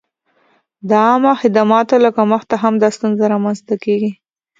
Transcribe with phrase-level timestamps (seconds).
[0.87, 4.11] د عامه خدماتو له کمښته هم دا ستونزه را منځته کېږي.